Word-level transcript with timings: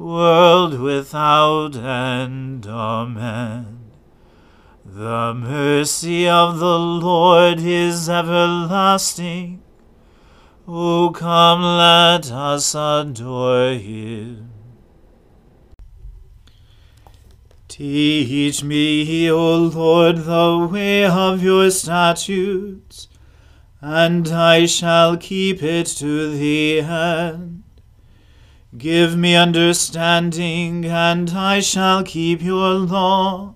world 0.00 0.80
without 0.80 1.76
end. 1.76 2.66
Amen. 2.66 3.90
The 4.82 5.34
mercy 5.34 6.26
of 6.26 6.58
the 6.58 6.78
Lord 6.78 7.60
is 7.60 8.08
everlasting. 8.08 9.62
O 10.66 11.10
come, 11.10 11.62
let 11.62 12.30
us 12.30 12.74
adore 12.74 13.74
him. 13.74 14.50
Teach 17.68 18.64
me, 18.64 19.30
O 19.30 19.56
Lord, 19.56 20.16
the 20.24 20.68
way 20.70 21.04
of 21.04 21.42
your 21.42 21.70
statutes, 21.70 23.08
and 23.82 24.28
I 24.28 24.64
shall 24.66 25.16
keep 25.18 25.62
it 25.62 25.86
to 25.98 26.30
the 26.30 26.80
end. 26.80 27.59
Give 28.78 29.16
me 29.16 29.34
understanding, 29.34 30.84
and 30.84 31.30
I 31.30 31.58
shall 31.58 32.04
keep 32.04 32.40
your 32.40 32.74
law. 32.74 33.54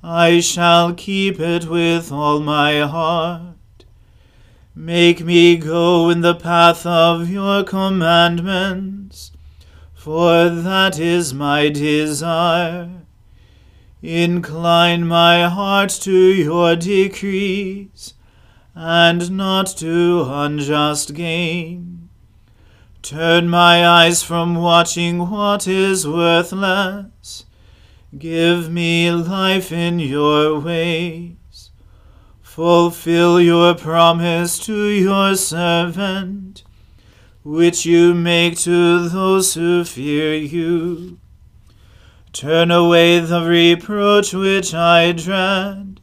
I 0.00 0.38
shall 0.38 0.94
keep 0.94 1.40
it 1.40 1.66
with 1.66 2.12
all 2.12 2.38
my 2.38 2.82
heart. 2.82 3.84
Make 4.76 5.24
me 5.24 5.56
go 5.56 6.08
in 6.08 6.20
the 6.20 6.36
path 6.36 6.86
of 6.86 7.30
your 7.30 7.64
commandments, 7.64 9.32
for 9.92 10.48
that 10.48 11.00
is 11.00 11.34
my 11.34 11.68
desire. 11.68 12.90
Incline 14.02 15.04
my 15.04 15.48
heart 15.48 15.90
to 16.02 16.12
your 16.12 16.76
decrees, 16.76 18.14
and 18.74 19.32
not 19.32 19.66
to 19.78 20.24
unjust 20.28 21.12
gain. 21.14 22.01
Turn 23.02 23.48
my 23.48 23.84
eyes 23.84 24.22
from 24.22 24.54
watching 24.54 25.28
what 25.28 25.66
is 25.66 26.06
worthless. 26.06 27.44
Give 28.16 28.70
me 28.70 29.10
life 29.10 29.72
in 29.72 29.98
your 29.98 30.60
ways. 30.60 31.70
Fulfill 32.42 33.40
your 33.40 33.74
promise 33.74 34.56
to 34.66 34.86
your 34.86 35.34
servant, 35.34 36.62
which 37.42 37.84
you 37.84 38.14
make 38.14 38.56
to 38.58 39.08
those 39.08 39.54
who 39.54 39.82
fear 39.82 40.36
you. 40.36 41.18
Turn 42.32 42.70
away 42.70 43.18
the 43.18 43.42
reproach 43.42 44.32
which 44.32 44.74
I 44.74 45.10
dread, 45.10 46.00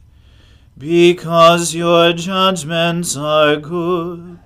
because 0.76 1.74
your 1.74 2.12
judgments 2.12 3.16
are 3.16 3.56
good. 3.56 4.39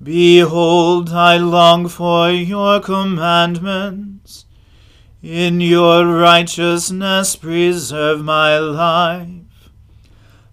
Behold, 0.00 1.10
I 1.10 1.38
long 1.38 1.88
for 1.88 2.30
your 2.30 2.78
commandments. 2.80 4.44
In 5.20 5.60
your 5.60 6.06
righteousness 6.06 7.34
preserve 7.34 8.22
my 8.22 8.58
life. 8.58 9.70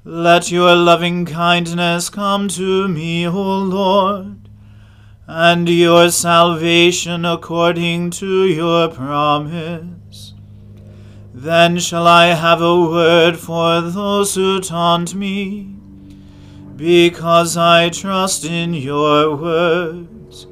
Let 0.03 0.51
your 0.51 0.75
loving 0.75 1.25
kindness 1.25 2.09
come 2.09 2.47
to 2.49 2.87
me, 2.87 3.27
O 3.27 3.59
Lord, 3.59 4.49
and 5.27 5.69
your 5.69 6.09
salvation 6.09 7.23
according 7.23 8.09
to 8.11 8.45
your 8.45 8.87
promise. 8.87 10.33
Then 11.35 11.77
shall 11.77 12.07
I 12.07 12.27
have 12.27 12.61
a 12.61 12.81
word 12.81 13.37
for 13.37 13.81
those 13.81 14.33
who 14.33 14.59
taunt 14.59 15.13
me 15.13 15.74
because 16.75 17.55
I 17.55 17.89
trust 17.89 18.45
in 18.45 18.73
your 18.73 19.35
words. 19.35 20.47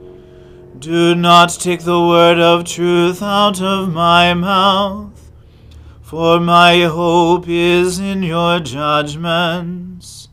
Do 0.79 1.15
not 1.15 1.49
take 1.49 1.81
the 1.81 1.99
word 1.99 2.39
of 2.39 2.65
truth 2.65 3.21
out 3.21 3.61
of 3.61 3.91
my 3.91 4.33
mouth, 4.33 5.31
for 6.01 6.39
my 6.39 6.81
hope 6.81 7.47
is 7.47 7.99
in 7.99 8.23
your 8.23 8.59
judgments. 8.59 10.29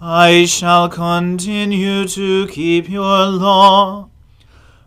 I 0.00 0.44
shall 0.44 0.88
continue 0.88 2.06
to 2.06 2.46
keep 2.46 2.88
your 2.88 3.26
law. 3.26 4.10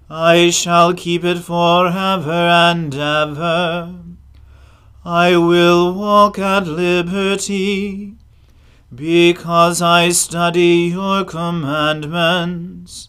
I 0.09 0.49
shall 0.49 0.93
keep 0.93 1.23
it 1.23 1.39
forever 1.39 2.31
and 2.31 2.93
ever. 2.93 3.95
I 5.03 5.35
will 5.37 5.93
walk 5.93 6.37
at 6.37 6.67
liberty, 6.67 8.15
because 8.93 9.81
I 9.81 10.09
study 10.09 10.91
your 10.91 11.23
commandments. 11.23 13.07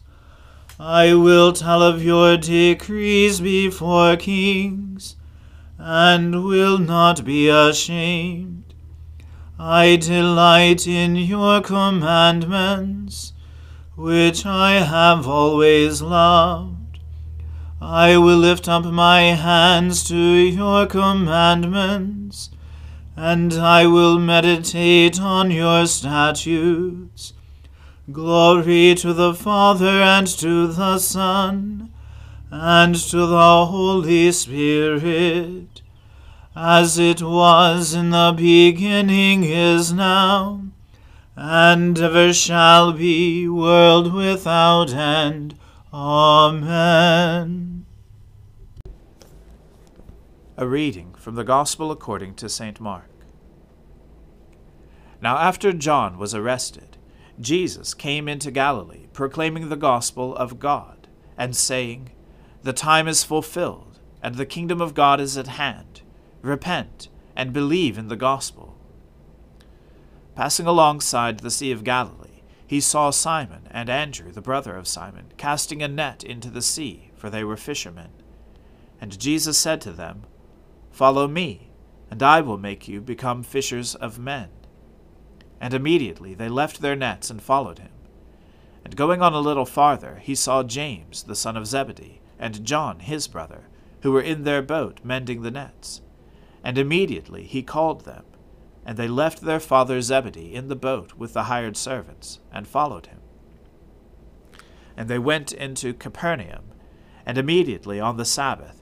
I 0.79 1.14
will 1.14 1.52
tell 1.52 1.82
of 1.82 2.02
your 2.02 2.37
decrees 2.37 3.40
before 3.40 4.17
kings, 4.17 5.17
and 5.79 6.44
will 6.44 6.79
not 6.79 7.25
be 7.25 7.49
ashamed. 7.49 8.75
I 9.58 9.96
delight 9.96 10.87
in 10.87 11.17
your 11.17 11.61
commandments, 11.61 13.32
which 13.96 14.46
I 14.46 14.81
have 14.84 15.26
always 15.26 16.00
loved. 16.00 16.99
I 17.81 18.17
will 18.17 18.38
lift 18.38 18.69
up 18.69 18.84
my 18.84 19.23
hands 19.23 20.05
to 20.05 20.17
your 20.17 20.87
commandments, 20.87 22.50
and 23.16 23.52
I 23.52 23.86
will 23.86 24.18
meditate 24.18 25.20
on 25.20 25.50
your 25.50 25.86
statutes. 25.86 27.34
Glory 28.10 28.94
to 28.96 29.12
the 29.12 29.34
Father 29.34 30.02
and 30.02 30.26
to 30.26 30.66
the 30.66 30.98
Son 30.98 31.92
and 32.50 32.94
to 32.94 33.26
the 33.26 33.66
Holy 33.66 34.30
Spirit, 34.32 35.82
as 36.54 36.98
it 36.98 37.22
was 37.22 37.94
in 37.94 38.10
the 38.10 38.34
beginning 38.36 39.44
is 39.44 39.92
now, 39.92 40.62
and 41.34 41.98
ever 41.98 42.32
shall 42.32 42.92
be, 42.92 43.48
world 43.48 44.12
without 44.12 44.92
end. 44.92 45.58
Amen. 45.94 47.86
A 50.56 50.66
reading 50.66 51.11
from 51.22 51.36
the 51.36 51.44
Gospel 51.44 51.92
according 51.92 52.34
to 52.34 52.48
St. 52.48 52.80
Mark. 52.80 53.08
Now, 55.20 55.38
after 55.38 55.72
John 55.72 56.19
was 56.19 56.34
arrested, 56.34 56.98
Jesus 57.40 57.94
came 57.94 58.26
into 58.26 58.50
Galilee, 58.50 59.06
proclaiming 59.12 59.69
the 59.69 59.76
gospel 59.76 60.34
of 60.34 60.58
God, 60.58 61.06
and 61.38 61.54
saying, 61.54 62.10
The 62.64 62.72
time 62.72 63.06
is 63.06 63.22
fulfilled, 63.22 64.00
and 64.20 64.34
the 64.34 64.44
kingdom 64.44 64.80
of 64.80 64.94
God 64.94 65.20
is 65.20 65.38
at 65.38 65.46
hand. 65.46 66.02
Repent, 66.42 67.08
and 67.36 67.52
believe 67.52 67.96
in 67.96 68.08
the 68.08 68.16
gospel. 68.16 68.76
Passing 70.34 70.66
alongside 70.66 71.38
the 71.38 71.52
Sea 71.52 71.70
of 71.70 71.84
Galilee, 71.84 72.42
he 72.66 72.80
saw 72.80 73.10
Simon 73.10 73.69
and 73.70 73.88
Andrew, 73.88 74.32
the 74.32 74.40
brother 74.40 74.74
of 74.74 74.88
Simon, 74.88 75.26
casting 75.36 75.84
a 75.84 75.88
net 75.88 76.24
into 76.24 76.50
the 76.50 76.62
sea, 76.62 77.12
for 77.14 77.30
they 77.30 77.44
were 77.44 77.56
fishermen. 77.56 78.10
And 79.00 79.20
Jesus 79.20 79.56
said 79.56 79.80
to 79.82 79.92
them, 79.92 80.24
Follow 80.92 81.26
me, 81.26 81.70
and 82.10 82.22
I 82.22 82.42
will 82.42 82.58
make 82.58 82.86
you 82.86 83.00
become 83.00 83.42
fishers 83.42 83.94
of 83.94 84.18
men. 84.18 84.50
And 85.58 85.72
immediately 85.72 86.34
they 86.34 86.50
left 86.50 86.82
their 86.82 86.94
nets 86.94 87.30
and 87.30 87.42
followed 87.42 87.78
him. 87.78 87.90
And 88.84 88.94
going 88.94 89.22
on 89.22 89.32
a 89.32 89.40
little 89.40 89.64
farther, 89.64 90.20
he 90.22 90.34
saw 90.34 90.62
James, 90.62 91.22
the 91.22 91.34
son 91.34 91.56
of 91.56 91.66
Zebedee, 91.66 92.20
and 92.38 92.64
John, 92.64 93.00
his 93.00 93.26
brother, 93.26 93.68
who 94.02 94.12
were 94.12 94.20
in 94.20 94.44
their 94.44 94.60
boat 94.60 95.00
mending 95.02 95.42
the 95.42 95.50
nets. 95.50 96.02
And 96.62 96.76
immediately 96.76 97.44
he 97.44 97.62
called 97.62 98.04
them. 98.04 98.24
And 98.84 98.98
they 98.98 99.08
left 99.08 99.40
their 99.40 99.60
father 99.60 100.02
Zebedee 100.02 100.54
in 100.54 100.68
the 100.68 100.76
boat 100.76 101.14
with 101.14 101.32
the 101.32 101.44
hired 101.44 101.76
servants, 101.76 102.40
and 102.52 102.66
followed 102.66 103.06
him. 103.06 103.20
And 104.96 105.08
they 105.08 105.18
went 105.18 105.52
into 105.52 105.94
Capernaum, 105.94 106.64
and 107.24 107.38
immediately 107.38 108.00
on 108.00 108.16
the 108.16 108.24
Sabbath 108.24 108.81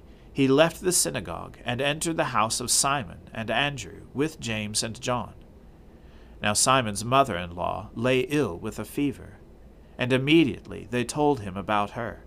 he 0.33 0.47
left 0.47 0.81
the 0.81 0.91
synagogue 0.91 1.57
and 1.65 1.81
entered 1.81 2.17
the 2.17 2.25
house 2.25 2.59
of 2.59 2.71
Simon 2.71 3.29
and 3.33 3.51
Andrew 3.51 4.03
with 4.13 4.39
James 4.39 4.81
and 4.81 4.99
John. 4.99 5.33
Now 6.41 6.53
Simon's 6.53 7.05
mother 7.05 7.37
in 7.37 7.55
law 7.55 7.89
lay 7.93 8.21
ill 8.21 8.57
with 8.57 8.79
a 8.79 8.85
fever, 8.85 9.37
and 9.97 10.13
immediately 10.13 10.87
they 10.89 11.03
told 11.03 11.41
him 11.41 11.57
about 11.57 11.91
her. 11.91 12.23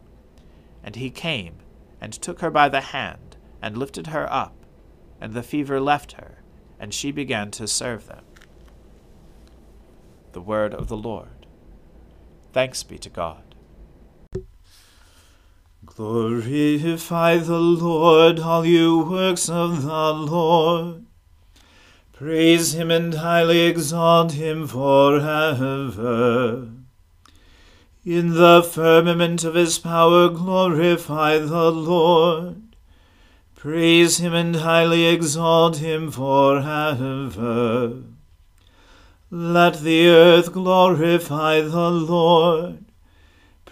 And 0.83 0.97
he 0.97 1.11
came 1.11 1.56
and 2.01 2.12
took 2.12 2.41
her 2.41 2.51
by 2.51 2.69
the 2.69 2.83
hand 2.83 3.37
and 3.62 3.77
lifted 3.79 4.09
her 4.09 4.31
up, 4.31 4.55
and 5.21 5.33
the 5.33 5.43
fever 5.43 5.81
left 5.81 6.12
her, 6.12 6.43
and 6.79 6.93
she 6.93 7.11
began 7.11 7.51
to 7.53 7.67
serve 7.67 8.06
them. 8.06 8.25
The 10.33 10.43
word 10.43 10.75
of 10.75 10.89
the 10.89 10.97
Lord. 10.97 11.46
Thanks 12.53 12.82
be 12.82 12.99
to 12.99 13.08
God. 13.08 13.54
Glorify 15.96 17.36
the 17.36 17.60
Lord, 17.60 18.41
all 18.41 18.67
you 18.67 18.98
works 18.98 19.48
of 19.48 19.84
the 19.84 20.13
Lord. 20.13 21.05
Praise 22.13 22.74
him 22.74 22.91
and 22.91 23.15
highly 23.15 23.60
exalt 23.60 24.32
him 24.32 24.67
forever. 24.67 26.69
In 28.05 28.34
the 28.34 28.63
firmament 28.63 29.44
of 29.44 29.55
his 29.55 29.79
power 29.79 30.29
glorify 30.29 31.39
the 31.39 31.70
Lord. 31.70 32.77
Praise 33.55 34.19
him 34.19 34.34
and 34.34 34.56
highly 34.56 35.06
exalt 35.06 35.77
him 35.77 36.10
forever. 36.10 38.03
Let 39.31 39.81
the 39.81 40.08
earth 40.08 40.53
glorify 40.53 41.60
the 41.60 41.91
Lord. 41.91 42.83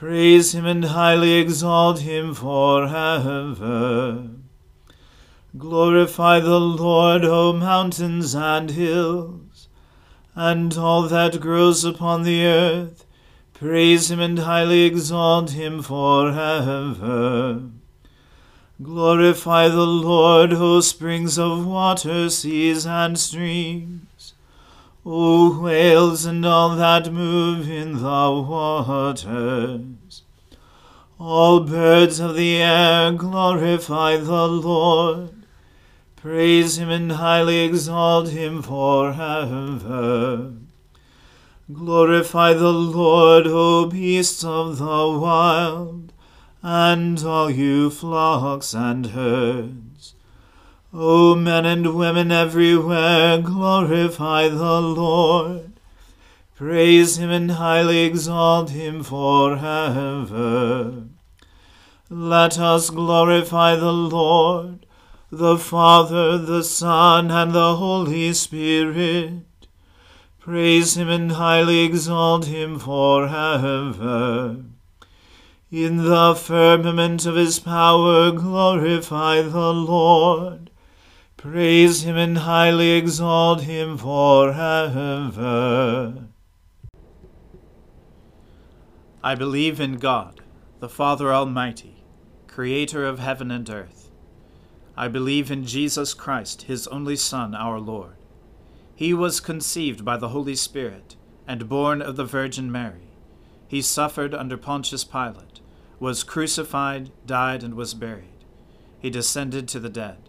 Praise 0.02 0.52
him 0.52 0.66
and 0.66 0.86
highly 0.86 1.34
exalt 1.34 2.00
him 2.00 2.34
forever. 2.34 4.30
Glorify 5.56 6.40
the 6.40 6.58
Lord, 6.58 7.24
O 7.24 7.52
mountains 7.52 8.34
and 8.34 8.72
hills, 8.72 9.68
and 10.34 10.76
all 10.76 11.02
that 11.02 11.38
grows 11.40 11.84
upon 11.84 12.24
the 12.24 12.44
earth. 12.44 13.04
Praise 13.54 14.10
him 14.10 14.18
and 14.18 14.40
highly 14.40 14.82
exalt 14.82 15.50
him 15.50 15.80
forever. 15.82 17.62
Glorify 18.82 19.68
the 19.68 19.86
Lord, 19.86 20.52
O 20.52 20.80
springs 20.80 21.38
of 21.38 21.64
water, 21.64 22.28
seas, 22.28 22.84
and 22.88 23.16
streams. 23.16 24.11
O 25.04 25.60
whales 25.60 26.24
and 26.24 26.46
all 26.46 26.76
that 26.76 27.12
move 27.12 27.68
in 27.68 27.94
the 27.94 28.46
waters. 28.48 30.22
All 31.18 31.60
birds 31.60 32.20
of 32.20 32.36
the 32.36 32.56
air 32.62 33.10
glorify 33.12 34.16
the 34.16 34.46
Lord. 34.46 35.44
Praise 36.14 36.78
him 36.78 36.88
and 36.88 37.10
highly 37.12 37.64
exalt 37.64 38.28
him 38.28 38.62
forever. 38.62 40.52
Glorify 41.72 42.52
the 42.52 42.72
Lord, 42.72 43.46
O 43.48 43.86
beasts 43.86 44.44
of 44.44 44.78
the 44.78 44.84
wild, 44.84 46.12
and 46.62 47.18
all 47.24 47.50
you 47.50 47.90
flocks 47.90 48.72
and 48.72 49.06
herds. 49.06 49.91
O 50.94 51.34
men 51.34 51.64
and 51.64 51.94
women 51.94 52.30
everywhere, 52.30 53.38
glorify 53.38 54.48
the 54.48 54.80
Lord. 54.82 55.72
Praise 56.54 57.16
him 57.16 57.30
and 57.30 57.52
highly 57.52 58.00
exalt 58.00 58.70
him 58.70 59.02
forever. 59.02 61.04
Let 62.10 62.58
us 62.58 62.90
glorify 62.90 63.76
the 63.76 63.92
Lord, 63.92 64.84
the 65.30 65.56
Father, 65.56 66.36
the 66.36 66.62
Son, 66.62 67.30
and 67.30 67.52
the 67.52 67.76
Holy 67.76 68.34
Spirit. 68.34 69.44
Praise 70.40 70.96
him 70.96 71.08
and 71.08 71.32
highly 71.32 71.84
exalt 71.84 72.44
him 72.44 72.78
forever. 72.78 74.56
In 75.70 76.04
the 76.04 76.34
firmament 76.34 77.24
of 77.24 77.36
his 77.36 77.58
power 77.58 78.30
glorify 78.30 79.40
the 79.40 79.72
Lord. 79.72 80.68
Praise 81.42 82.02
him 82.04 82.16
and 82.16 82.38
highly 82.38 82.92
exalt 82.92 83.62
him 83.62 83.98
forever. 83.98 84.54
I 89.24 89.34
believe 89.34 89.80
in 89.80 89.96
God, 89.96 90.40
the 90.78 90.88
Father 90.88 91.32
Almighty, 91.32 92.04
creator 92.46 93.04
of 93.04 93.18
heaven 93.18 93.50
and 93.50 93.68
earth. 93.68 94.08
I 94.96 95.08
believe 95.08 95.50
in 95.50 95.66
Jesus 95.66 96.14
Christ, 96.14 96.62
his 96.62 96.86
only 96.86 97.16
Son, 97.16 97.56
our 97.56 97.80
Lord. 97.80 98.14
He 98.94 99.12
was 99.12 99.40
conceived 99.40 100.04
by 100.04 100.18
the 100.18 100.28
Holy 100.28 100.54
Spirit 100.54 101.16
and 101.48 101.68
born 101.68 102.00
of 102.00 102.14
the 102.14 102.24
Virgin 102.24 102.70
Mary. 102.70 103.10
He 103.66 103.82
suffered 103.82 104.32
under 104.32 104.56
Pontius 104.56 105.02
Pilate, 105.02 105.60
was 105.98 106.22
crucified, 106.22 107.10
died, 107.26 107.64
and 107.64 107.74
was 107.74 107.94
buried. 107.94 108.44
He 109.00 109.10
descended 109.10 109.66
to 109.70 109.80
the 109.80 109.90
dead. 109.90 110.28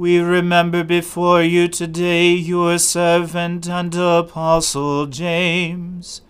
we 0.00 0.18
remember 0.18 0.82
before 0.82 1.42
you 1.42 1.68
today 1.68 2.30
your 2.30 2.78
servant 2.78 3.68
and 3.68 3.94
apostle 3.94 5.04
James, 5.04 6.22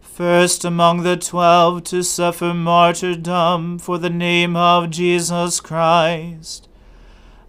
first 0.00 0.64
among 0.64 1.02
the 1.02 1.16
twelve 1.16 1.82
to 1.82 2.00
suffer 2.04 2.54
martyrdom 2.54 3.76
for 3.76 3.98
the 3.98 4.08
name 4.08 4.54
of 4.54 4.90
Jesus 4.90 5.58
Christ. 5.58 6.68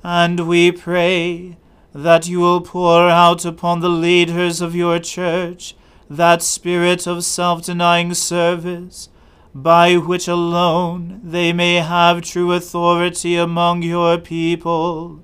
And 0.04 0.48
we 0.48 0.72
pray 0.72 1.56
that 1.94 2.28
you 2.28 2.40
will 2.40 2.62
pour 2.62 3.08
out 3.08 3.46
upon 3.46 3.82
the 3.82 3.90
leaders 3.90 4.62
of 4.62 4.76
your 4.76 4.98
church 4.98 5.76
that 6.10 6.42
spirit 6.42 7.06
of 7.06 7.24
self 7.24 7.64
denying 7.64 8.16
service, 8.16 9.10
by 9.54 9.98
which 9.98 10.28
alone 10.28 11.22
they 11.24 11.54
may 11.54 11.76
have 11.76 12.24
true 12.24 12.54
authority 12.54 13.36
among 13.36 13.84
your 13.84 14.18
people 14.18 15.22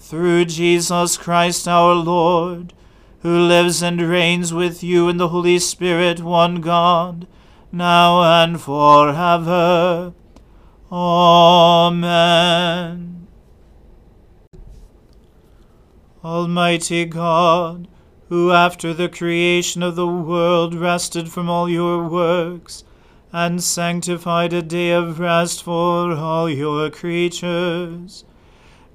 through 0.00 0.46
Jesus 0.46 1.16
Christ 1.18 1.68
our 1.68 1.94
Lord, 1.94 2.72
who 3.20 3.38
lives 3.38 3.82
and 3.82 4.00
reigns 4.00 4.52
with 4.52 4.82
you 4.82 5.08
in 5.10 5.18
the 5.18 5.28
Holy 5.28 5.58
Spirit, 5.58 6.20
one 6.20 6.62
God, 6.62 7.28
now 7.70 8.22
and 8.42 8.60
forever. 8.60 10.14
Amen. 10.90 12.08
Almighty 16.24 17.04
God, 17.04 17.86
who 18.30 18.50
after 18.52 18.94
the 18.94 19.08
creation 19.08 19.82
of 19.82 19.96
the 19.96 20.06
world 20.06 20.74
rested 20.74 21.30
from 21.30 21.50
all 21.50 21.68
your 21.68 22.08
works, 22.08 22.84
and 23.32 23.62
sanctified 23.62 24.52
a 24.52 24.62
day 24.62 24.90
of 24.92 25.20
rest 25.20 25.62
for 25.62 26.12
all 26.12 26.48
your 26.48 26.90
creatures, 26.90 28.24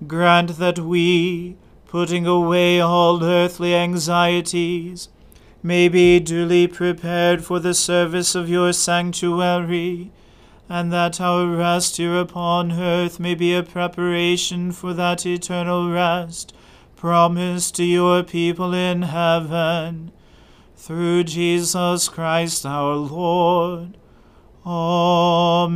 grant 0.07 0.57
that 0.57 0.79
we, 0.79 1.55
putting 1.87 2.25
away 2.27 2.79
all 2.79 3.23
earthly 3.23 3.73
anxieties, 3.73 5.09
may 5.63 5.87
be 5.87 6.19
duly 6.19 6.67
prepared 6.67 7.43
for 7.43 7.59
the 7.59 7.73
service 7.73 8.35
of 8.35 8.49
your 8.49 8.71
sanctuary, 8.73 10.11
and 10.67 10.91
that 10.91 11.21
our 11.21 11.47
rest 11.47 11.97
here 11.97 12.19
upon 12.19 12.71
earth 12.71 13.19
may 13.19 13.35
be 13.35 13.53
a 13.53 13.63
preparation 13.63 14.71
for 14.71 14.93
that 14.93 15.25
eternal 15.25 15.91
rest 15.91 16.53
promised 16.95 17.75
to 17.75 17.83
your 17.83 18.23
people 18.23 18.73
in 18.73 19.03
heaven. 19.03 20.11
Through 20.75 21.25
Jesus 21.25 22.09
Christ 22.09 22.65
our 22.65 22.95
Lord. 22.95 23.97
Amen. 24.65 25.75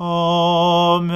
Amen. 0.00 1.08